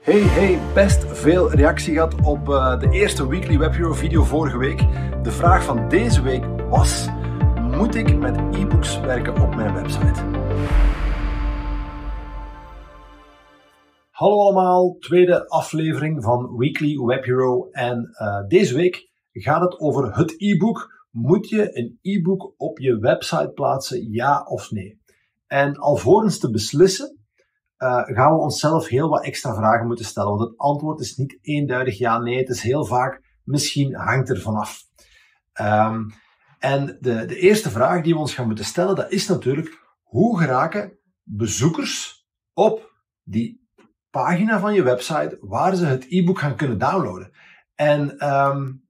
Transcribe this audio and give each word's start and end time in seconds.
Hey, 0.00 0.20
hey, 0.20 0.58
best 0.74 1.18
veel 1.18 1.50
reactie 1.50 1.92
gehad 1.92 2.14
op 2.24 2.48
uh, 2.48 2.80
de 2.80 2.90
eerste 2.90 3.28
Weekly 3.28 3.58
Web 3.58 3.72
Hero 3.72 3.92
video 3.92 4.22
vorige 4.22 4.58
week. 4.58 4.78
De 5.22 5.30
vraag 5.30 5.64
van 5.64 5.88
deze 5.88 6.22
week 6.22 6.44
was: 6.70 7.08
Moet 7.60 7.94
ik 7.94 8.18
met 8.18 8.36
e-books 8.36 9.00
werken 9.00 9.42
op 9.42 9.54
mijn 9.54 9.74
website? 9.74 10.20
Hallo 14.10 14.40
allemaal, 14.40 14.96
tweede 14.98 15.48
aflevering 15.48 16.22
van 16.22 16.56
Weekly 16.56 16.98
Web 16.98 17.24
Hero. 17.24 17.68
En 17.70 18.10
uh, 18.12 18.46
deze 18.48 18.74
week 18.74 19.10
gaat 19.32 19.60
het 19.60 19.80
over 19.80 20.16
het 20.16 20.34
e-book. 20.36 21.06
Moet 21.10 21.48
je 21.48 21.78
een 21.78 21.98
e-book 22.02 22.54
op 22.56 22.78
je 22.78 22.98
website 22.98 23.50
plaatsen, 23.54 24.12
ja 24.12 24.42
of 24.48 24.70
nee? 24.70 25.00
En 25.46 25.76
alvorens 25.76 26.38
te 26.38 26.50
beslissen, 26.50 27.19
uh, 27.82 28.02
gaan 28.04 28.32
we 28.32 28.40
onszelf 28.40 28.86
heel 28.86 29.08
wat 29.08 29.24
extra 29.24 29.54
vragen 29.54 29.86
moeten 29.86 30.04
stellen. 30.04 30.36
Want 30.36 30.50
het 30.50 30.58
antwoord 30.58 31.00
is 31.00 31.16
niet 31.16 31.38
eenduidig 31.42 31.98
ja, 31.98 32.18
nee. 32.18 32.38
Het 32.38 32.48
is 32.48 32.62
heel 32.62 32.84
vaak 32.84 33.38
misschien 33.44 33.94
hangt 33.94 34.28
er 34.28 34.40
vanaf. 34.40 34.82
Um, 35.60 36.10
en 36.58 36.98
de, 37.00 37.24
de 37.24 37.38
eerste 37.38 37.70
vraag 37.70 38.02
die 38.02 38.12
we 38.12 38.18
ons 38.18 38.34
gaan 38.34 38.46
moeten 38.46 38.64
stellen, 38.64 38.96
dat 38.96 39.12
is 39.12 39.28
natuurlijk 39.28 39.78
hoe 40.02 40.38
geraken 40.38 40.98
bezoekers 41.22 42.26
op 42.52 42.92
die 43.22 43.68
pagina 44.10 44.60
van 44.60 44.74
je 44.74 44.82
website 44.82 45.38
waar 45.40 45.76
ze 45.76 45.84
het 45.86 46.06
e-book 46.08 46.38
gaan 46.38 46.56
kunnen 46.56 46.78
downloaden. 46.78 47.30
En 47.74 48.28
um, 48.28 48.88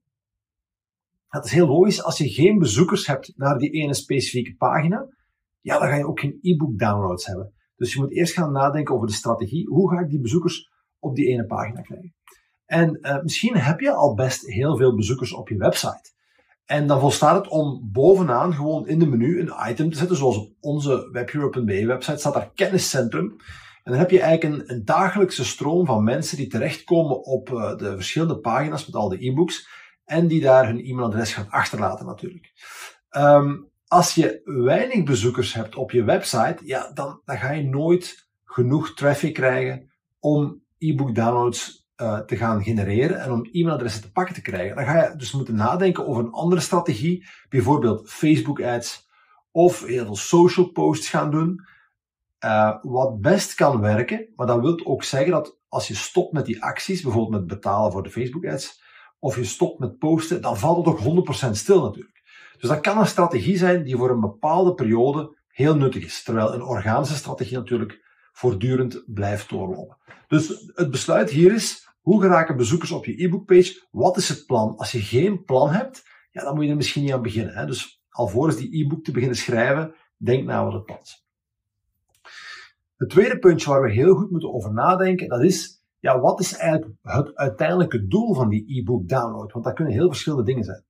dat 1.29 1.45
is 1.45 1.51
heel 1.51 1.67
logisch. 1.67 2.03
Als 2.03 2.17
je 2.17 2.29
geen 2.29 2.59
bezoekers 2.59 3.07
hebt 3.07 3.33
naar 3.35 3.57
die 3.57 3.71
ene 3.71 3.93
specifieke 3.93 4.55
pagina, 4.55 5.07
ja, 5.59 5.79
dan 5.79 5.87
ga 5.87 5.95
je 5.95 6.07
ook 6.07 6.19
geen 6.19 6.39
e-book 6.41 6.79
downloads 6.79 7.25
hebben. 7.25 7.53
Dus 7.81 7.93
je 7.93 7.99
moet 7.99 8.11
eerst 8.11 8.33
gaan 8.33 8.51
nadenken 8.51 8.95
over 8.95 9.07
de 9.07 9.13
strategie. 9.13 9.67
Hoe 9.67 9.89
ga 9.89 9.99
ik 9.99 10.09
die 10.09 10.21
bezoekers 10.21 10.71
op 10.99 11.15
die 11.15 11.27
ene 11.27 11.45
pagina 11.45 11.81
krijgen? 11.81 12.15
En 12.65 12.99
uh, 13.01 13.21
misschien 13.21 13.57
heb 13.57 13.79
je 13.79 13.91
al 13.91 14.15
best 14.15 14.45
heel 14.45 14.77
veel 14.77 14.95
bezoekers 14.95 15.33
op 15.33 15.49
je 15.49 15.57
website. 15.57 16.11
En 16.65 16.87
dan 16.87 16.99
volstaat 16.99 17.35
het 17.35 17.47
om 17.47 17.89
bovenaan 17.91 18.53
gewoon 18.53 18.87
in 18.87 18.99
de 18.99 19.07
menu 19.07 19.39
een 19.39 19.69
item 19.69 19.89
te 19.89 19.97
zetten, 19.97 20.17
zoals 20.17 20.37
op 20.37 20.51
onze 20.59 21.09
webhero.be 21.11 21.85
website 21.85 22.17
staat 22.17 22.33
daar 22.33 22.51
kenniscentrum. 22.53 23.35
En 23.83 23.91
dan 23.91 23.99
heb 23.99 24.09
je 24.09 24.21
eigenlijk 24.21 24.61
een, 24.61 24.75
een 24.75 24.85
dagelijkse 24.85 25.45
stroom 25.45 25.85
van 25.85 26.03
mensen 26.03 26.37
die 26.37 26.47
terechtkomen 26.47 27.23
op 27.23 27.49
uh, 27.49 27.77
de 27.77 27.95
verschillende 27.95 28.39
pagina's 28.39 28.85
met 28.85 28.95
al 28.95 29.09
de 29.09 29.25
e-books 29.25 29.67
en 30.05 30.27
die 30.27 30.41
daar 30.41 30.67
hun 30.67 30.83
e-mailadres 30.83 31.33
gaan 31.33 31.49
achterlaten 31.49 32.05
natuurlijk. 32.05 32.51
Um, 33.17 33.70
als 33.91 34.15
je 34.15 34.41
weinig 34.45 35.03
bezoekers 35.03 35.53
hebt 35.53 35.75
op 35.75 35.91
je 35.91 36.03
website, 36.03 36.57
ja, 36.63 36.91
dan, 36.93 37.21
dan 37.25 37.37
ga 37.37 37.51
je 37.51 37.63
nooit 37.63 38.29
genoeg 38.45 38.93
traffic 38.93 39.33
krijgen 39.33 39.91
om 40.19 40.63
e-book 40.77 41.15
downloads 41.15 41.89
uh, 41.97 42.19
te 42.19 42.37
gaan 42.37 42.63
genereren 42.63 43.19
en 43.19 43.31
om 43.31 43.49
e-mailadressen 43.51 44.01
te 44.01 44.11
pakken 44.11 44.35
te 44.35 44.41
krijgen. 44.41 44.75
Dan 44.75 44.85
ga 44.85 45.03
je 45.03 45.15
dus 45.15 45.31
moeten 45.31 45.55
nadenken 45.55 46.07
over 46.07 46.23
een 46.23 46.31
andere 46.31 46.61
strategie, 46.61 47.27
bijvoorbeeld 47.49 48.09
Facebook 48.09 48.61
ads 48.61 49.09
of 49.51 49.85
heel 49.85 50.05
veel 50.05 50.15
social 50.15 50.71
posts 50.71 51.09
gaan 51.09 51.31
doen. 51.31 51.65
Uh, 52.45 52.75
wat 52.81 53.21
best 53.21 53.53
kan 53.53 53.81
werken, 53.81 54.27
maar 54.35 54.47
dat 54.47 54.61
wil 54.61 54.85
ook 54.85 55.03
zeggen 55.03 55.31
dat 55.31 55.57
als 55.67 55.87
je 55.87 55.95
stopt 55.95 56.33
met 56.33 56.45
die 56.45 56.63
acties, 56.63 57.01
bijvoorbeeld 57.01 57.39
met 57.39 57.47
betalen 57.47 57.91
voor 57.91 58.03
de 58.03 58.11
Facebook 58.11 58.45
ads, 58.45 58.81
of 59.19 59.35
je 59.35 59.43
stopt 59.43 59.79
met 59.79 59.97
posten, 59.97 60.41
dan 60.41 60.57
valt 60.57 60.85
het 60.85 60.95
ook 60.95 61.47
100% 61.47 61.51
stil 61.51 61.83
natuurlijk. 61.83 62.20
Dus 62.61 62.69
dat 62.69 62.79
kan 62.79 62.97
een 62.97 63.07
strategie 63.07 63.57
zijn 63.57 63.83
die 63.83 63.97
voor 63.97 64.09
een 64.09 64.19
bepaalde 64.19 64.73
periode 64.73 65.37
heel 65.47 65.75
nuttig 65.75 66.05
is. 66.05 66.23
Terwijl 66.23 66.53
een 66.53 66.61
organische 66.61 67.15
strategie 67.15 67.57
natuurlijk 67.57 68.05
voortdurend 68.31 69.03
blijft 69.05 69.49
doorlopen. 69.49 69.97
Dus 70.27 70.71
het 70.73 70.91
besluit 70.91 71.29
hier 71.29 71.53
is, 71.53 71.89
hoe 72.01 72.21
geraken 72.21 72.57
bezoekers 72.57 72.91
op 72.91 73.05
je 73.05 73.23
e-bookpage? 73.23 73.87
Wat 73.91 74.17
is 74.17 74.29
het 74.29 74.45
plan? 74.45 74.77
Als 74.77 74.91
je 74.91 75.01
geen 75.01 75.43
plan 75.43 75.69
hebt, 75.69 76.03
ja, 76.31 76.43
dan 76.43 76.55
moet 76.55 76.63
je 76.63 76.69
er 76.69 76.75
misschien 76.75 77.03
niet 77.03 77.13
aan 77.13 77.21
beginnen. 77.21 77.55
Hè? 77.55 77.65
Dus 77.65 78.03
alvorens 78.09 78.55
die 78.55 78.83
e-book 78.83 79.03
te 79.03 79.11
beginnen 79.11 79.37
schrijven, 79.37 79.95
denk 80.17 80.45
na 80.45 80.63
wat 80.63 80.73
het 80.73 80.85
plan. 80.85 80.99
Het 82.97 83.09
tweede 83.09 83.39
puntje 83.39 83.69
waar 83.69 83.81
we 83.81 83.91
heel 83.91 84.15
goed 84.15 84.31
moeten 84.31 84.53
over 84.53 84.73
nadenken, 84.73 85.27
dat 85.27 85.43
is, 85.43 85.83
ja, 85.99 86.19
wat 86.19 86.39
is 86.39 86.53
eigenlijk 86.57 86.93
het 87.01 87.35
uiteindelijke 87.35 88.07
doel 88.07 88.33
van 88.33 88.49
die 88.49 88.79
e-book 88.79 89.07
download? 89.07 89.51
Want 89.51 89.65
dat 89.65 89.73
kunnen 89.73 89.93
heel 89.93 90.07
verschillende 90.07 90.45
dingen 90.45 90.63
zijn. 90.63 90.83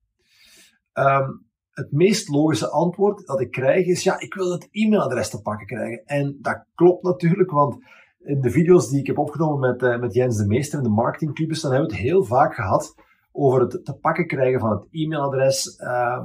Um, 0.94 1.50
het 1.72 1.92
meest 1.92 2.30
logische 2.30 2.70
antwoord 2.70 3.28
dat 3.28 3.42
ik 3.42 3.52
krijg 3.52 3.86
is, 3.86 4.04
ja, 4.04 4.20
ik 4.20 4.34
wil 4.34 4.52
het 4.52 4.68
e-mailadres 4.72 5.30
te 5.30 5.42
pakken 5.42 5.68
krijgen. 5.68 6.04
En 6.06 6.38
dat 6.42 6.66
klopt 6.76 7.04
natuurlijk, 7.04 7.52
want 7.52 7.78
in 8.20 8.42
de 8.42 8.50
video's 8.50 8.90
die 8.90 9.00
ik 9.00 9.08
heb 9.08 9.18
opgenomen 9.18 9.60
met, 9.60 9.82
uh, 9.82 10.00
met 10.00 10.14
Jens 10.14 10.38
de 10.38 10.46
Meester 10.46 10.78
in 10.78 10.84
de 10.84 10.90
marketingclubs, 10.90 11.62
dan 11.62 11.72
hebben 11.72 11.90
we 11.90 11.96
het 11.96 12.06
heel 12.06 12.24
vaak 12.24 12.54
gehad 12.54 12.96
over 13.32 13.62
het 13.62 13.86
te 13.86 13.94
pakken 13.94 14.28
krijgen 14.28 14.60
van 14.60 14.72
het 14.72 14.88
e-mailadres. 14.92 15.80
Uh, 15.80 16.24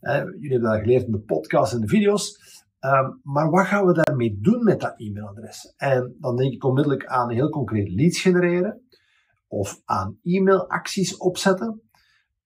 uh, 0.00 0.24
jullie 0.24 0.50
hebben 0.50 0.70
dat 0.70 0.80
geleerd 0.80 1.06
in 1.06 1.12
de 1.12 1.20
podcast 1.20 1.72
en 1.72 1.80
de 1.80 1.88
video's. 1.88 2.56
Maar 3.22 3.50
wat 3.50 3.66
gaan 3.66 3.86
we 3.86 3.92
daarmee 3.92 4.38
doen 4.40 4.64
met 4.64 4.80
dat 4.80 4.94
e-mailadres? 4.96 5.74
En 5.76 6.16
dan 6.20 6.36
denk 6.36 6.52
ik 6.52 6.64
onmiddellijk 6.64 7.06
aan 7.06 7.30
heel 7.30 7.48
concreet 7.48 7.90
leads 7.90 8.20
genereren 8.20 8.80
of 9.48 9.80
aan 9.84 10.18
e-mailacties 10.22 11.16
opzetten. 11.16 11.87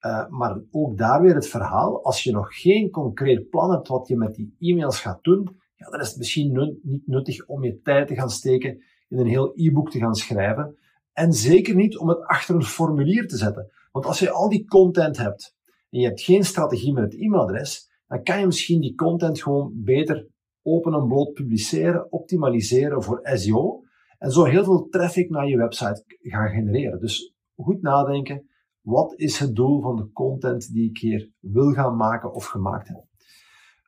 Uh, 0.06 0.28
maar 0.28 0.60
ook 0.70 0.98
daar 0.98 1.22
weer 1.22 1.34
het 1.34 1.48
verhaal. 1.48 2.04
Als 2.04 2.22
je 2.22 2.32
nog 2.32 2.60
geen 2.60 2.90
concreet 2.90 3.48
plan 3.48 3.70
hebt 3.70 3.88
wat 3.88 4.08
je 4.08 4.16
met 4.16 4.34
die 4.34 4.54
e-mails 4.58 5.00
gaat 5.00 5.24
doen, 5.24 5.60
ja, 5.74 5.90
dan 5.90 6.00
is 6.00 6.08
het 6.08 6.18
misschien 6.18 6.78
niet 6.82 7.06
nuttig 7.06 7.46
om 7.46 7.64
je 7.64 7.80
tijd 7.80 8.08
te 8.08 8.14
gaan 8.14 8.30
steken 8.30 8.82
in 9.08 9.18
een 9.18 9.26
heel 9.26 9.52
e-book 9.54 9.90
te 9.90 9.98
gaan 9.98 10.14
schrijven. 10.14 10.76
En 11.12 11.32
zeker 11.32 11.74
niet 11.74 11.98
om 11.98 12.08
het 12.08 12.26
achter 12.26 12.54
een 12.54 12.62
formulier 12.62 13.28
te 13.28 13.36
zetten. 13.36 13.70
Want 13.92 14.06
als 14.06 14.18
je 14.18 14.30
al 14.30 14.48
die 14.48 14.66
content 14.66 15.16
hebt 15.16 15.56
en 15.90 16.00
je 16.00 16.06
hebt 16.06 16.20
geen 16.20 16.44
strategie 16.44 16.92
met 16.92 17.02
het 17.04 17.20
e-mailadres, 17.20 17.90
dan 18.06 18.22
kan 18.22 18.40
je 18.40 18.46
misschien 18.46 18.80
die 18.80 18.94
content 18.94 19.42
gewoon 19.42 19.72
beter 19.74 20.28
open 20.62 20.94
en 20.94 21.06
bloot 21.06 21.32
publiceren, 21.32 22.12
optimaliseren 22.12 23.02
voor 23.02 23.20
SEO 23.22 23.82
en 24.18 24.30
zo 24.30 24.44
heel 24.44 24.64
veel 24.64 24.88
traffic 24.88 25.30
naar 25.30 25.48
je 25.48 25.56
website 25.56 26.04
gaan 26.20 26.48
genereren. 26.48 27.00
Dus 27.00 27.34
goed 27.56 27.82
nadenken 27.82 28.50
wat 28.82 29.18
is 29.18 29.38
het 29.38 29.54
doel 29.54 29.80
van 29.80 29.96
de 29.96 30.12
content 30.12 30.72
die 30.72 30.88
ik 30.90 30.98
hier 30.98 31.30
wil 31.40 31.72
gaan 31.72 31.96
maken 31.96 32.32
of 32.32 32.44
gemaakt 32.44 32.88
heb? 32.88 33.04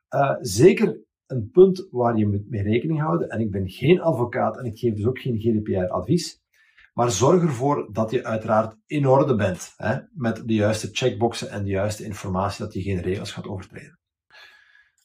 Uh, 0.09 0.35
zeker 0.39 1.03
een 1.27 1.49
punt 1.51 1.87
waar 1.91 2.17
je 2.17 2.27
moet 2.27 2.49
mee 2.49 2.61
rekening 2.61 2.99
houden, 2.99 3.29
en 3.29 3.39
ik 3.39 3.51
ben 3.51 3.69
geen 3.69 4.01
advocaat 4.01 4.57
en 4.57 4.65
ik 4.65 4.77
geef 4.77 4.93
dus 4.93 5.05
ook 5.05 5.19
geen 5.19 5.39
GDPR-advies, 5.39 6.43
maar 6.93 7.11
zorg 7.11 7.41
ervoor 7.41 7.89
dat 7.91 8.11
je 8.11 8.23
uiteraard 8.23 8.77
in 8.85 9.07
orde 9.07 9.35
bent 9.35 9.73
hè, 9.77 9.97
met 10.13 10.47
de 10.47 10.53
juiste 10.53 10.89
checkboxen 10.91 11.49
en 11.49 11.63
de 11.63 11.69
juiste 11.69 12.03
informatie, 12.03 12.63
dat 12.65 12.73
je 12.73 12.81
geen 12.81 13.01
regels 13.01 13.31
gaat 13.31 13.47
overtreden. 13.47 13.99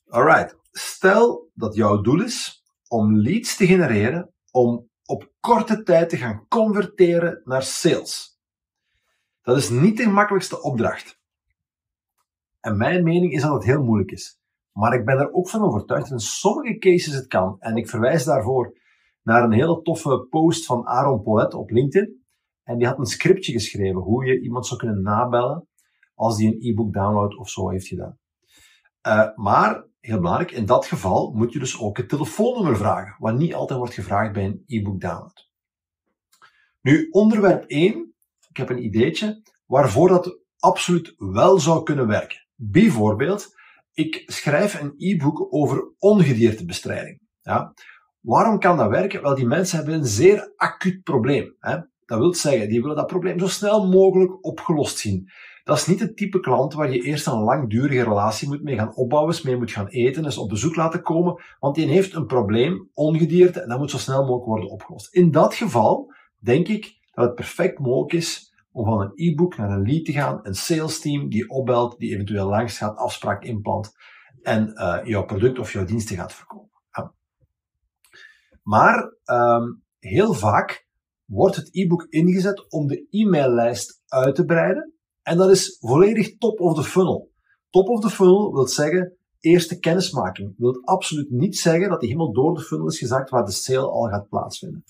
Alright, 0.07 0.57
stel 0.71 1.51
dat 1.55 1.75
jouw 1.75 2.01
doel 2.01 2.23
is 2.23 2.65
om 2.89 3.17
leads 3.17 3.57
te 3.57 3.67
genereren, 3.67 4.33
om 4.51 4.89
op 5.05 5.33
korte 5.41 5.83
tijd 5.83 6.09
te 6.09 6.17
gaan 6.17 6.47
converteren 6.49 7.41
naar 7.45 7.63
sales. 7.63 8.40
Dat 9.43 9.57
is 9.57 9.71
niet 9.71 9.97
de 9.97 10.09
makkelijkste 10.09 10.63
opdracht. 10.63 11.21
En 12.61 12.77
mijn 12.77 13.03
mening 13.03 13.33
is 13.33 13.43
dat 13.43 13.53
het 13.53 13.65
heel 13.65 13.83
moeilijk 13.83 14.11
is. 14.11 14.41
Maar 14.73 14.95
ik 14.95 15.05
ben 15.05 15.19
er 15.19 15.33
ook 15.33 15.49
van 15.49 15.63
overtuigd 15.63 16.11
dat 16.11 16.21
in 16.21 16.27
sommige 16.27 16.79
cases 16.79 17.15
het 17.15 17.27
kan. 17.27 17.57
En 17.59 17.77
ik 17.77 17.89
verwijs 17.89 18.25
daarvoor 18.25 18.79
naar 19.23 19.45
een 19.45 19.53
hele 19.53 19.83
toffe 19.83 20.27
post 20.31 20.67
van 20.67 20.87
Aaron 20.87 21.23
Polet 21.23 21.55
op 21.55 21.71
LinkedIn. 21.71 22.25
En 22.63 22.79
die 22.79 22.87
had 22.87 22.99
een 22.99 23.07
scriptje 23.07 23.53
geschreven 23.53 24.01
hoe 24.01 24.27
je 24.27 24.41
iemand 24.41 24.67
zou 24.67 24.81
kunnen 24.81 25.03
nabellen 25.03 25.69
als 26.15 26.37
die 26.37 26.49
een 26.49 26.71
e-book 26.71 26.93
download 26.93 27.37
of 27.37 27.49
zo 27.51 27.69
heeft 27.69 27.87
gedaan. 27.87 28.19
Uh, 29.07 29.37
maar, 29.37 29.87
heel 30.01 30.19
belangrijk, 30.21 30.51
in 30.51 30.67
dat 30.67 30.87
geval 30.87 31.33
moet 31.33 31.53
je 31.53 31.59
dus 31.59 31.81
ook 31.81 31.97
het 31.97 32.09
telefoonnummer 32.09 32.77
vragen, 32.77 33.17
wat 33.19 33.35
niet 33.35 33.55
altijd 33.55 33.79
wordt 33.79 33.95
gevraagd 33.95 34.33
bij 34.33 34.45
een 34.45 34.63
e-book 34.67 35.01
download. 35.01 35.49
Nu, 36.81 37.09
onderwerp 37.11 37.65
1 37.65 38.10
ik 38.51 38.57
heb 38.57 38.71
een 38.71 38.85
ideetje 38.85 39.43
waarvoor 39.67 40.09
dat 40.09 40.39
absoluut 40.59 41.15
wel 41.17 41.59
zou 41.59 41.83
kunnen 41.83 42.07
werken. 42.07 42.47
Bijvoorbeeld, 42.55 43.55
ik 43.93 44.23
schrijf 44.27 44.81
een 44.81 44.95
e-book 44.97 45.47
over 45.51 45.93
ongediertebestrijding. 45.99 47.21
Ja? 47.41 47.75
Waarom 48.21 48.59
kan 48.59 48.77
dat 48.77 48.91
werken? 48.91 49.23
Wel, 49.23 49.35
die 49.35 49.47
mensen 49.47 49.77
hebben 49.77 49.95
een 49.95 50.07
zeer 50.07 50.53
acuut 50.57 51.03
probleem. 51.03 51.57
Hè? 51.59 51.77
Dat 52.05 52.19
wil 52.19 52.35
zeggen, 52.35 52.69
die 52.69 52.81
willen 52.81 52.97
dat 52.97 53.07
probleem 53.07 53.39
zo 53.39 53.47
snel 53.47 53.89
mogelijk 53.89 54.45
opgelost 54.45 54.99
zien. 54.99 55.31
Dat 55.65 55.77
is 55.77 55.87
niet 55.87 56.01
het 56.01 56.17
type 56.17 56.41
klant 56.41 56.75
waar 56.75 56.93
je 56.93 57.03
eerst 57.03 57.27
een 57.27 57.39
langdurige 57.39 58.03
relatie 58.03 58.49
moet 58.49 58.63
mee 58.63 58.77
gaan 58.77 58.97
opbouwen, 58.97 59.37
mee 59.43 59.57
moet 59.57 59.71
gaan 59.71 59.87
eten, 59.87 60.23
dus 60.23 60.39
op 60.39 60.49
bezoek 60.49 60.77
laten 60.77 61.03
komen, 61.03 61.43
want 61.59 61.75
die 61.75 61.87
heeft 61.87 62.15
een 62.15 62.27
probleem, 62.27 62.91
ongedierte, 62.95 63.61
en 63.61 63.69
dat 63.69 63.79
moet 63.79 63.91
zo 63.91 63.99
snel 63.99 64.21
mogelijk 64.21 64.45
worden 64.45 64.71
opgelost. 64.71 65.15
In 65.15 65.31
dat 65.31 65.55
geval 65.55 66.13
denk 66.39 66.69
ik 66.69 67.00
dat 67.13 67.25
het 67.25 67.35
perfect 67.35 67.79
mogelijk 67.79 68.13
is 68.13 68.55
om 68.73 68.85
van 68.85 69.01
een 69.01 69.13
e-book 69.15 69.57
naar 69.57 69.71
een 69.71 69.87
lead 69.87 70.05
te 70.05 70.13
gaan, 70.13 70.41
een 70.43 70.55
sales 70.55 71.01
team 71.01 71.29
die 71.29 71.49
opbelt, 71.49 71.99
die 71.99 72.13
eventueel 72.13 72.49
langs 72.49 72.79
gaat, 72.79 72.97
afspraak 72.97 73.43
inplant 73.43 73.93
en 74.43 74.73
uh, 74.75 74.99
jouw 75.05 75.25
product 75.25 75.59
of 75.59 75.73
jouw 75.73 75.85
diensten 75.85 76.17
gaat 76.17 76.33
verkopen. 76.33 76.71
Maar 78.63 79.15
um, 79.25 79.83
heel 79.99 80.33
vaak 80.33 80.87
wordt 81.25 81.57
het 81.57 81.69
e-book 81.73 82.07
ingezet 82.09 82.71
om 82.71 82.87
de 82.87 83.07
e-maillijst 83.11 84.03
uit 84.07 84.35
te 84.35 84.45
breiden. 84.45 84.93
En 85.23 85.37
dat 85.37 85.51
is 85.51 85.77
volledig 85.81 86.39
top 86.39 86.61
of 86.61 86.75
the 86.75 86.83
funnel. 86.83 87.31
Top 87.71 87.89
of 87.89 88.01
the 88.01 88.11
funnel 88.11 88.53
wil 88.53 88.67
zeggen 88.67 89.17
eerste 89.41 89.79
kennismaking. 89.79 90.55
Wil 90.57 90.83
absoluut 90.85 91.31
niet 91.31 91.59
zeggen 91.59 91.89
dat 91.89 92.01
die 92.01 92.09
helemaal 92.09 92.33
door 92.33 92.55
de 92.55 92.61
funnel 92.61 92.87
is 92.87 92.99
gezakt 92.99 93.31
waar 93.31 93.45
de 93.45 93.51
sale 93.51 93.91
al 93.91 94.09
gaat 94.09 94.29
plaatsvinden. 94.29 94.85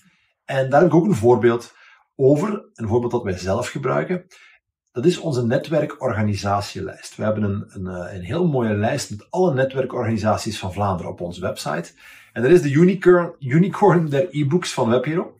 En 0.45 0.69
daar 0.69 0.81
heb 0.81 0.89
ik 0.89 0.95
ook 0.95 1.05
een 1.05 1.15
voorbeeld 1.15 1.73
over, 2.21 2.65
een 2.73 2.87
voorbeeld 2.87 3.11
dat 3.11 3.23
wij 3.23 3.37
zelf 3.37 3.67
gebruiken. 3.67 4.25
Dat 4.91 5.05
is 5.05 5.17
onze 5.17 5.45
netwerkorganisatielijst. 5.45 7.15
We 7.15 7.23
hebben 7.23 7.43
een, 7.43 7.65
een, 7.67 7.87
eh, 7.87 8.13
een 8.13 8.23
heel 8.23 8.47
mooie 8.47 8.75
lijst 8.75 9.09
met 9.09 9.31
alle 9.31 9.53
netwerkorganisaties 9.53 10.59
van 10.59 10.73
Vlaanderen 10.73 11.11
op 11.11 11.21
onze 11.21 11.41
website. 11.41 11.93
En 12.33 12.41
dat 12.41 12.51
is 12.51 12.61
de 12.61 12.71
unicorn, 13.39 14.09
der 14.09 14.27
e-books 14.31 14.73
van 14.73 14.89
WebHero. 14.89 15.37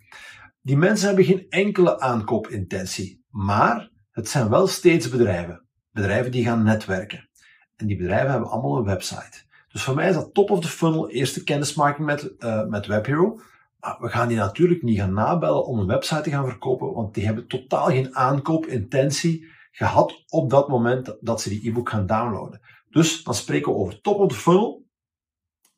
Die 0.62 0.78
mensen 0.78 1.07
hebben 1.07 1.25
geen 1.25 1.45
enkele 1.50 2.00
aankoopintentie, 2.00 3.25
maar 3.30 3.89
het 4.12 4.30
zijn 4.30 4.50
wel 4.50 4.68
steeds 4.68 5.10
bedrijven. 5.10 5.66
Bedrijven 5.92 6.31
die 6.31 6.44
gaan 6.44 6.63
netwerken. 6.63 7.30
En 7.75 7.88
die 7.88 7.98
bedrijven 7.98 8.31
hebben 8.31 8.50
allemaal 8.50 8.78
een 8.78 8.83
website. 8.83 9.44
Dus 9.72 9.83
voor 9.83 9.95
mij 9.95 10.10
is 10.10 10.16
dat 10.16 10.33
top 10.33 10.50
of 10.50 10.62
the 10.62 10.68
funnel, 10.68 11.10
eerste 11.10 11.44
kennismaking 11.44 12.06
met, 12.07 12.33
uh, 12.39 12.66
met 12.66 12.86
WebHero. 12.86 13.39
Maar 13.81 13.98
we 14.00 14.10
gaan 14.10 14.28
die 14.28 14.38
natuurlijk 14.38 14.81
niet 14.81 15.00
gaan 15.00 15.13
nabellen 15.13 15.66
om 15.66 15.80
een 15.80 15.88
website 15.88 16.22
te 16.22 16.30
gaan 16.30 16.48
verkopen, 16.48 16.94
want 16.94 17.13
die 17.13 17.25
hebben 17.25 17.48
totaal 17.48 17.86
geen 17.86 18.16
aankoopintentie 18.16 19.45
gehad 19.72 20.24
op 20.28 20.50
dat 20.50 20.68
moment 20.68 21.18
dat 21.19 21.42
ze 21.42 21.50
die 21.50 21.69
e-book 21.69 21.89
gaan 21.89 22.06
downloaden. 22.06 22.62
Dus 22.89 23.24
dan 23.24 23.33
spreken 23.33 23.72
we 23.72 23.78
over 23.78 24.01
top 24.01 24.33
funnel. 24.33 24.86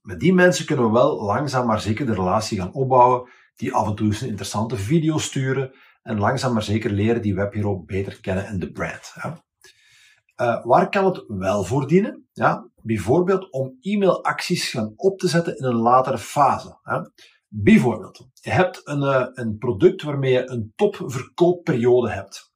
Met 0.02 0.20
die 0.20 0.34
mensen 0.34 0.66
kunnen 0.66 0.86
we 0.86 0.92
wel 0.92 1.24
langzaam 1.24 1.66
maar 1.66 1.82
zeker 1.82 2.06
de 2.06 2.14
relatie 2.14 2.60
gaan 2.60 2.74
opbouwen, 2.74 3.30
die 3.56 3.74
af 3.74 3.88
en 3.88 3.96
toe 3.96 4.08
eens 4.08 4.22
een 4.22 4.28
interessante 4.28 4.78
video 4.78 5.18
sturen 5.18 5.74
en 6.02 6.20
langzaam 6.20 6.54
maar 6.54 6.64
zeker 6.64 6.92
leren 6.92 7.22
die 7.22 7.36
WebHero 7.36 7.84
beter 7.84 8.22
kennen 8.22 8.46
en 8.46 8.60
de 8.60 8.72
brand. 8.72 9.14
Uh, 10.42 10.66
waar 10.66 10.90
kan 10.90 11.06
het 11.06 11.24
wel 11.28 11.64
voor 11.64 11.88
dienen? 11.88 12.28
Ja, 12.32 12.70
bijvoorbeeld 12.82 13.52
om 13.52 13.78
e-mailacties 13.82 14.70
gaan 14.70 14.94
op 14.96 15.20
te 15.20 15.28
zetten 15.28 15.58
in 15.58 15.64
een 15.64 15.76
latere 15.76 16.18
fase. 16.18 16.80
Bijvoorbeeld, 17.56 18.28
je 18.34 18.50
hebt 18.50 18.82
een, 18.84 19.02
uh, 19.02 19.28
een 19.34 19.58
product 19.58 20.02
waarmee 20.02 20.32
je 20.32 20.50
een 20.50 20.74
topverkoopperiode 20.76 22.10
hebt. 22.10 22.52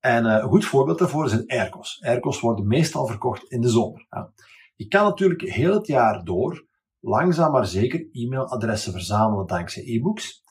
En 0.00 0.24
uh, 0.24 0.32
een 0.32 0.48
goed 0.48 0.64
voorbeeld 0.64 0.98
daarvoor 0.98 1.32
een 1.32 1.46
Aircos. 1.46 2.02
Aircos 2.04 2.40
worden 2.40 2.66
meestal 2.66 3.06
verkocht 3.06 3.50
in 3.50 3.60
de 3.60 3.68
zomer. 3.68 4.06
Ja. 4.10 4.32
Je 4.76 4.88
kan 4.88 5.04
natuurlijk 5.04 5.40
heel 5.40 5.74
het 5.74 5.86
jaar 5.86 6.24
door 6.24 6.66
langzaam 7.00 7.52
maar 7.52 7.66
zeker 7.66 8.08
e-mailadressen 8.12 8.92
verzamelen 8.92 9.46
dankzij 9.46 9.82
e-books. 9.86 10.42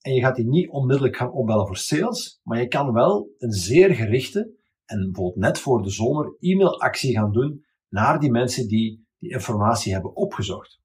En 0.00 0.14
je 0.14 0.20
gaat 0.20 0.36
die 0.36 0.48
niet 0.48 0.70
onmiddellijk 0.70 1.16
gaan 1.16 1.32
opbellen 1.32 1.66
voor 1.66 1.76
sales, 1.76 2.40
maar 2.42 2.60
je 2.60 2.68
kan 2.68 2.92
wel 2.92 3.28
een 3.38 3.52
zeer 3.52 3.94
gerichte 3.94 4.54
en 4.84 5.04
bijvoorbeeld 5.04 5.44
net 5.44 5.58
voor 5.58 5.82
de 5.82 5.90
zomer 5.90 6.36
e-mailactie 6.40 7.14
gaan 7.14 7.32
doen 7.32 7.64
naar 7.88 8.20
die 8.20 8.30
mensen 8.30 8.68
die 8.68 9.06
die 9.18 9.30
informatie 9.30 9.92
hebben 9.92 10.16
opgezocht. 10.16 10.80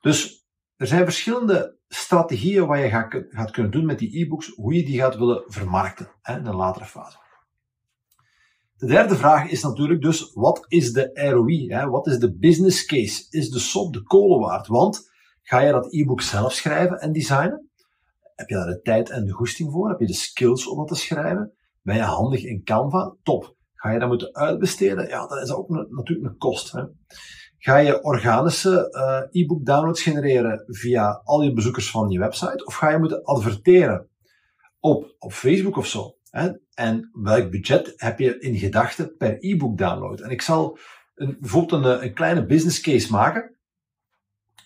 Dus 0.00 0.43
er 0.76 0.86
zijn 0.86 1.04
verschillende 1.04 1.78
strategieën 1.88 2.66
wat 2.66 2.78
je 2.78 2.88
gaat, 2.88 3.24
gaat 3.28 3.50
kunnen 3.50 3.72
doen 3.72 3.86
met 3.86 3.98
die 3.98 4.20
e-books, 4.20 4.52
hoe 4.54 4.74
je 4.74 4.84
die 4.84 4.98
gaat 4.98 5.16
willen 5.16 5.42
vermarkten 5.46 6.08
hè, 6.22 6.38
in 6.38 6.46
een 6.46 6.54
latere 6.54 6.84
fase. 6.84 7.18
De 8.76 8.86
derde 8.86 9.16
vraag 9.16 9.50
is 9.50 9.62
natuurlijk 9.62 10.02
dus, 10.02 10.32
wat 10.32 10.64
is 10.68 10.92
de 10.92 11.10
ROI? 11.30 11.66
Hè? 11.68 11.88
Wat 11.88 12.06
is 12.06 12.18
de 12.18 12.36
business 12.36 12.84
case? 12.84 13.26
Is 13.30 13.50
de 13.50 13.58
sop 13.58 13.92
de 13.92 14.02
kolen 14.02 14.40
waard? 14.40 14.66
Want 14.66 15.10
ga 15.42 15.58
je 15.58 15.72
dat 15.72 15.92
e-book 15.92 16.20
zelf 16.20 16.52
schrijven 16.52 17.00
en 17.00 17.12
designen? 17.12 17.70
Heb 18.34 18.48
je 18.48 18.54
daar 18.54 18.66
de 18.66 18.80
tijd 18.80 19.10
en 19.10 19.24
de 19.24 19.32
goesting 19.32 19.72
voor? 19.72 19.88
Heb 19.88 20.00
je 20.00 20.06
de 20.06 20.14
skills 20.14 20.66
om 20.66 20.76
dat 20.76 20.88
te 20.88 20.94
schrijven? 20.94 21.52
Ben 21.82 21.96
je 21.96 22.02
handig 22.02 22.44
in 22.44 22.62
Canva? 22.62 23.16
Top. 23.22 23.56
Ga 23.74 23.90
je 23.90 23.98
dat 23.98 24.08
moeten 24.08 24.34
uitbesteden? 24.34 25.08
Ja, 25.08 25.26
dat 25.26 25.42
is 25.42 25.52
ook 25.52 25.68
natuurlijk 25.68 26.28
een 26.28 26.38
kost. 26.38 26.72
Hè? 26.72 26.82
Ga 27.64 27.76
je 27.76 28.02
organische 28.02 28.88
uh, 29.32 29.42
e-book 29.42 29.64
downloads 29.66 30.02
genereren 30.02 30.64
via 30.66 31.20
al 31.24 31.42
je 31.42 31.52
bezoekers 31.52 31.90
van 31.90 32.10
je 32.10 32.18
website? 32.18 32.64
Of 32.64 32.74
ga 32.74 32.90
je 32.90 32.98
moeten 32.98 33.24
adverteren 33.24 34.08
op, 34.80 35.14
op 35.18 35.32
Facebook 35.32 35.76
of 35.76 35.86
zo? 35.86 36.14
Hè? 36.30 36.50
En 36.74 37.10
welk 37.12 37.50
budget 37.50 37.92
heb 37.96 38.18
je 38.18 38.38
in 38.38 38.56
gedachten 38.56 39.16
per 39.16 39.36
e-book 39.40 39.78
download? 39.78 40.20
En 40.20 40.30
ik 40.30 40.42
zal 40.42 40.78
een, 41.14 41.36
bijvoorbeeld 41.40 41.84
een, 41.84 42.02
een 42.02 42.14
kleine 42.14 42.46
business 42.46 42.80
case 42.80 43.12
maken. 43.12 43.56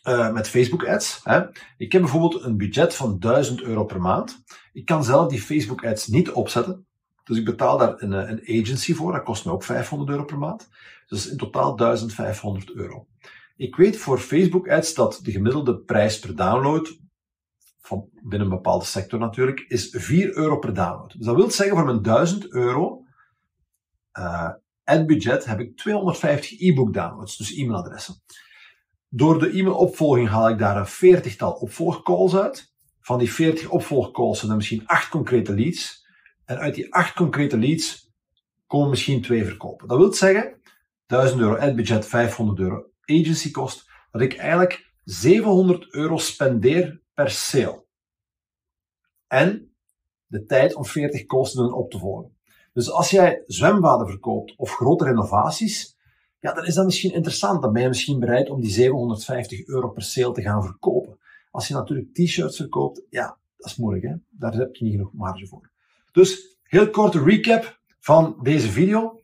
Uh, 0.05 0.33
met 0.33 0.49
Facebook 0.49 0.87
ads. 0.87 1.21
Hè. 1.25 1.43
Ik 1.77 1.93
heb 1.93 2.03
bijvoorbeeld 2.03 2.43
een 2.43 2.56
budget 2.56 2.95
van 2.95 3.19
1000 3.19 3.62
euro 3.62 3.85
per 3.85 4.00
maand. 4.00 4.43
Ik 4.73 4.85
kan 4.85 5.05
zelf 5.05 5.29
die 5.29 5.41
Facebook 5.41 5.85
ads 5.85 6.06
niet 6.06 6.31
opzetten. 6.31 6.88
Dus 7.28 7.38
ik 7.38 7.44
betaal 7.44 7.78
daar 7.78 8.02
een, 8.02 8.12
een 8.12 8.60
agency 8.60 8.94
voor. 8.94 9.12
Dat 9.12 9.22
kost 9.22 9.44
me 9.44 9.52
ook 9.52 9.64
500 9.64 10.10
euro 10.10 10.25
per 10.25 10.38
maand. 10.38 10.69
Dus 11.06 11.28
in 11.28 11.36
totaal 11.36 11.76
1500 11.76 12.72
euro. 12.72 13.06
Ik 13.56 13.76
weet 13.76 13.96
voor 13.96 14.19
Facebook 14.19 14.69
ads 14.69 14.94
dat 14.94 15.20
de 15.22 15.30
gemiddelde 15.30 15.78
prijs 15.78 16.19
per 16.19 16.36
download, 16.36 16.98
van 17.80 18.08
binnen 18.12 18.48
een 18.48 18.54
bepaalde 18.54 18.84
sector 18.84 19.19
natuurlijk, 19.19 19.60
is 19.60 19.88
4 19.90 20.36
euro 20.36 20.58
per 20.58 20.75
download. 20.75 21.12
Dus 21.16 21.26
dat 21.26 21.36
wil 21.36 21.50
zeggen, 21.50 21.76
voor 21.76 21.84
mijn 21.84 22.02
1000 22.02 22.52
euro 22.52 23.02
uh, 24.19 25.04
budget 25.06 25.44
heb 25.44 25.60
ik 25.60 25.76
250 25.76 26.60
e-book 26.60 26.94
downloads, 26.94 27.36
dus 27.36 27.54
e-mailadressen. 27.54 28.22
Door 29.08 29.38
de 29.38 29.48
e-mailopvolging 29.48 30.28
haal 30.28 30.48
ik 30.48 30.58
daar 30.58 30.76
een 30.76 30.86
veertigtal 30.86 31.52
opvolgcalls 31.52 32.36
uit. 32.36 32.72
Van 33.00 33.19
die 33.19 33.32
40 33.32 33.69
opvolgcalls 33.69 34.38
zijn 34.38 34.50
er 34.50 34.56
misschien 34.56 34.86
8 34.86 35.08
concrete 35.08 35.54
leads. 35.54 35.98
En 36.49 36.59
uit 36.59 36.75
die 36.75 36.95
8 36.95 37.15
concrete 37.15 37.59
leads 37.59 38.11
komen 38.67 38.91
misschien 38.91 39.23
twee 39.23 39.45
verkopen. 39.45 39.89
Dat 39.89 39.99
wil 39.99 40.12
zeggen, 40.12 40.61
1000 41.06 41.41
euro 41.41 41.56
ad 41.56 41.77
budget, 41.77 42.06
500 42.06 42.59
euro 42.59 42.91
agency 43.05 43.50
kost, 43.50 43.91
dat 44.11 44.21
ik 44.21 44.37
eigenlijk 44.37 44.93
700 45.05 45.95
euro 45.95 46.17
spendeer 46.17 47.00
per 47.15 47.31
sale. 47.31 47.85
En 49.27 49.75
de 50.27 50.45
tijd 50.45 50.75
om 50.75 50.85
40 50.85 51.27
kosten 51.27 51.73
op 51.73 51.91
te 51.91 51.99
volgen. 51.99 52.37
Dus 52.73 52.91
als 52.91 53.11
jij 53.11 53.43
zwembaden 53.47 54.09
verkoopt 54.09 54.56
of 54.56 54.75
grote 54.75 55.05
renovaties, 55.05 55.97
ja, 56.41 56.53
dan 56.53 56.67
is 56.67 56.75
dat 56.75 56.85
misschien 56.85 57.15
interessant. 57.15 57.62
Dan 57.62 57.73
ben 57.73 57.83
je 57.83 57.89
misschien 57.89 58.21
bereid 58.21 58.50
om 58.50 58.61
die 58.61 58.71
750 58.71 59.67
euro 59.67 59.89
per 59.89 60.03
sale 60.03 60.33
te 60.33 60.43
gaan 60.43 60.62
verkopen. 60.62 61.19
Als 61.50 61.69
je 61.69 61.75
natuurlijk 61.75 62.15
t-shirts 62.15 62.56
verkoopt, 62.56 63.03
ja, 63.11 63.39
dat 63.56 63.67
is 63.67 63.77
moeilijk, 63.77 64.05
hè? 64.05 64.15
Daar 64.31 64.53
heb 64.53 64.75
je 64.75 64.85
niet 64.85 64.95
genoeg 64.95 65.12
marge 65.12 65.47
voor. 65.47 65.77
Dus, 66.19 66.59
heel 66.62 66.90
korte 66.90 67.23
recap 67.23 67.81
van 68.00 68.38
deze 68.42 68.71
video. 68.71 69.21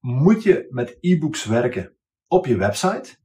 Moet 0.00 0.42
je 0.42 0.66
met 0.70 0.96
e-books 1.00 1.44
werken 1.44 1.92
op 2.28 2.46
je 2.46 2.56
website? 2.56 3.16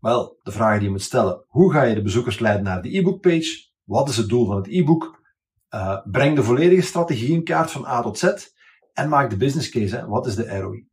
Wel, 0.00 0.38
de 0.42 0.50
vragen 0.50 0.78
die 0.78 0.86
je 0.86 0.92
moet 0.92 1.02
stellen. 1.02 1.44
Hoe 1.46 1.72
ga 1.72 1.82
je 1.82 1.94
de 1.94 2.02
bezoekers 2.02 2.38
leiden 2.38 2.64
naar 2.64 2.82
de 2.82 2.96
e-book 2.96 3.20
page? 3.20 3.66
Wat 3.84 4.08
is 4.08 4.16
het 4.16 4.28
doel 4.28 4.46
van 4.46 4.56
het 4.56 4.66
e-book? 4.68 5.22
Uh, 5.74 5.98
breng 6.04 6.36
de 6.36 6.42
volledige 6.42 6.82
strategie 6.82 7.32
in 7.32 7.44
kaart 7.44 7.70
van 7.70 7.86
A 7.86 8.02
tot 8.02 8.18
Z. 8.18 8.32
En 8.92 9.08
maak 9.08 9.30
de 9.30 9.36
business 9.36 9.68
case. 9.68 10.06
Wat 10.08 10.26
is 10.26 10.34
de 10.34 10.58
ROI? 10.58 10.86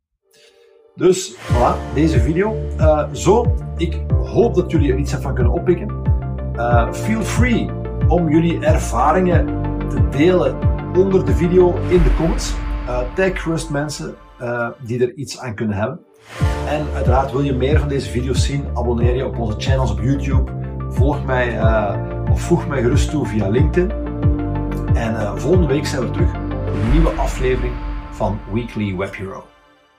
Dus 0.94 1.34
voilà, 1.34 1.94
deze 1.94 2.20
video. 2.20 2.54
Uh, 2.78 3.14
zo, 3.14 3.54
ik 3.76 4.04
hoop 4.08 4.54
dat 4.54 4.70
jullie 4.70 4.92
er 4.92 4.98
iets 4.98 5.14
van 5.14 5.34
kunnen 5.34 5.52
oppikken. 5.52 6.02
Uh, 6.54 6.92
feel 6.92 7.22
free 7.22 7.70
om 8.08 8.28
jullie 8.30 8.64
ervaringen 8.64 9.46
te 9.88 10.08
delen 10.08 10.75
onder 10.96 11.24
de 11.24 11.34
video 11.34 11.74
in 11.88 12.02
de 12.02 12.14
comments. 12.16 12.54
Uh, 12.88 12.98
tag 13.14 13.42
gerust 13.42 13.70
mensen 13.70 14.14
uh, 14.40 14.68
die 14.80 15.00
er 15.00 15.14
iets 15.14 15.38
aan 15.38 15.54
kunnen 15.54 15.76
hebben. 15.76 16.00
En 16.68 16.86
uiteraard 16.94 17.32
wil 17.32 17.40
je 17.40 17.52
meer 17.52 17.78
van 17.78 17.88
deze 17.88 18.10
video's 18.10 18.44
zien, 18.44 18.64
abonneer 18.74 19.16
je 19.16 19.26
op 19.26 19.38
onze 19.38 19.54
channels 19.58 19.90
op 19.90 20.00
YouTube. 20.00 20.52
Volg 20.88 21.24
mij 21.24 21.56
uh, 21.56 21.94
of 22.30 22.40
voeg 22.40 22.68
mij 22.68 22.82
gerust 22.82 23.10
toe 23.10 23.26
via 23.26 23.48
LinkedIn. 23.48 23.90
En 24.94 25.40
volgende 25.40 25.66
week 25.66 25.86
zijn 25.86 26.02
we 26.02 26.10
terug 26.10 26.30
voor 26.30 26.74
een 26.74 26.90
nieuwe 26.92 27.10
aflevering 27.10 27.74
van 28.10 28.38
Weekly 28.52 28.96
Web 28.96 29.16
Hero. 29.16 29.44